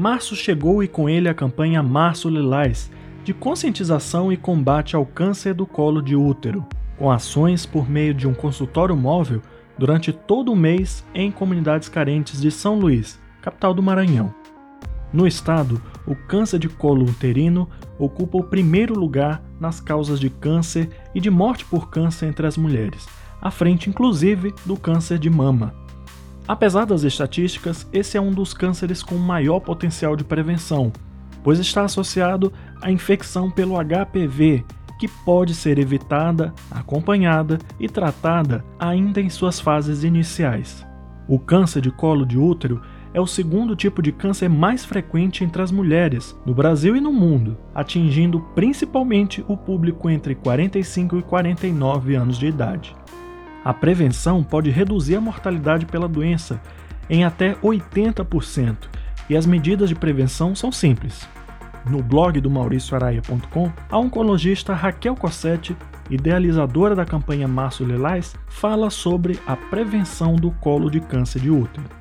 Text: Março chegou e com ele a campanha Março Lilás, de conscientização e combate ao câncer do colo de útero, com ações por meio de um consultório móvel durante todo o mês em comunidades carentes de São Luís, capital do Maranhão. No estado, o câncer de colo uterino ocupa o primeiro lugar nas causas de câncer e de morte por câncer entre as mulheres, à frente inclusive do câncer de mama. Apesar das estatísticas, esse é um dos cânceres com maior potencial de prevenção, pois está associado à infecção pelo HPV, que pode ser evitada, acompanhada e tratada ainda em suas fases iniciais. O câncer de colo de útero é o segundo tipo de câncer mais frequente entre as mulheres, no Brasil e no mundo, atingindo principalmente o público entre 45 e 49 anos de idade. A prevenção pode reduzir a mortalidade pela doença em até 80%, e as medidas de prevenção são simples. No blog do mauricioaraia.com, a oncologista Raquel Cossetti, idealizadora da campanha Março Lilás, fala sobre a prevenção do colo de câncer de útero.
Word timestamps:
Março 0.00 0.34
chegou 0.34 0.82
e 0.82 0.88
com 0.88 1.10
ele 1.10 1.28
a 1.28 1.34
campanha 1.34 1.82
Março 1.82 2.30
Lilás, 2.30 2.90
de 3.22 3.34
conscientização 3.34 4.32
e 4.32 4.36
combate 4.36 4.96
ao 4.96 5.04
câncer 5.04 5.52
do 5.52 5.66
colo 5.66 6.00
de 6.00 6.16
útero, 6.16 6.64
com 6.96 7.10
ações 7.10 7.66
por 7.66 7.86
meio 7.86 8.14
de 8.14 8.26
um 8.26 8.32
consultório 8.32 8.96
móvel 8.96 9.42
durante 9.76 10.10
todo 10.10 10.50
o 10.52 10.56
mês 10.56 11.04
em 11.14 11.30
comunidades 11.30 11.86
carentes 11.86 12.40
de 12.40 12.50
São 12.50 12.78
Luís, 12.78 13.20
capital 13.42 13.74
do 13.74 13.82
Maranhão. 13.82 14.34
No 15.12 15.26
estado, 15.26 15.82
o 16.06 16.16
câncer 16.16 16.58
de 16.58 16.70
colo 16.70 17.04
uterino 17.04 17.68
ocupa 17.98 18.38
o 18.38 18.44
primeiro 18.44 18.98
lugar 18.98 19.42
nas 19.60 19.82
causas 19.82 20.18
de 20.18 20.30
câncer 20.30 20.88
e 21.14 21.20
de 21.20 21.28
morte 21.28 21.66
por 21.66 21.90
câncer 21.90 22.24
entre 22.24 22.46
as 22.46 22.56
mulheres, 22.56 23.06
à 23.38 23.50
frente 23.50 23.90
inclusive 23.90 24.54
do 24.64 24.78
câncer 24.78 25.18
de 25.18 25.28
mama. 25.28 25.74
Apesar 26.50 26.84
das 26.84 27.04
estatísticas, 27.04 27.88
esse 27.92 28.18
é 28.18 28.20
um 28.20 28.32
dos 28.32 28.52
cânceres 28.52 29.04
com 29.04 29.14
maior 29.14 29.60
potencial 29.60 30.16
de 30.16 30.24
prevenção, 30.24 30.92
pois 31.44 31.60
está 31.60 31.84
associado 31.84 32.52
à 32.82 32.90
infecção 32.90 33.48
pelo 33.48 33.76
HPV, 33.76 34.64
que 34.98 35.06
pode 35.24 35.54
ser 35.54 35.78
evitada, 35.78 36.52
acompanhada 36.68 37.56
e 37.78 37.88
tratada 37.88 38.64
ainda 38.80 39.20
em 39.20 39.30
suas 39.30 39.60
fases 39.60 40.02
iniciais. 40.02 40.84
O 41.28 41.38
câncer 41.38 41.82
de 41.82 41.92
colo 41.92 42.26
de 42.26 42.36
útero 42.36 42.82
é 43.14 43.20
o 43.20 43.28
segundo 43.28 43.76
tipo 43.76 44.02
de 44.02 44.10
câncer 44.10 44.48
mais 44.48 44.84
frequente 44.84 45.44
entre 45.44 45.62
as 45.62 45.70
mulheres, 45.70 46.36
no 46.44 46.52
Brasil 46.52 46.96
e 46.96 47.00
no 47.00 47.12
mundo, 47.12 47.56
atingindo 47.72 48.40
principalmente 48.56 49.44
o 49.46 49.56
público 49.56 50.10
entre 50.10 50.34
45 50.34 51.16
e 51.16 51.22
49 51.22 52.16
anos 52.16 52.36
de 52.36 52.48
idade. 52.48 52.96
A 53.64 53.74
prevenção 53.74 54.42
pode 54.42 54.70
reduzir 54.70 55.16
a 55.16 55.20
mortalidade 55.20 55.86
pela 55.86 56.08
doença 56.08 56.60
em 57.08 57.24
até 57.24 57.54
80%, 57.56 58.76
e 59.28 59.36
as 59.36 59.44
medidas 59.44 59.88
de 59.88 59.94
prevenção 59.94 60.54
são 60.54 60.72
simples. 60.72 61.28
No 61.88 62.02
blog 62.02 62.40
do 62.40 62.50
mauricioaraia.com, 62.50 63.72
a 63.90 63.98
oncologista 63.98 64.74
Raquel 64.74 65.14
Cossetti, 65.14 65.76
idealizadora 66.08 66.94
da 66.94 67.04
campanha 67.04 67.48
Março 67.48 67.84
Lilás, 67.84 68.34
fala 68.48 68.90
sobre 68.90 69.38
a 69.46 69.56
prevenção 69.56 70.36
do 70.36 70.50
colo 70.52 70.90
de 70.90 71.00
câncer 71.00 71.40
de 71.40 71.50
útero. 71.50 71.99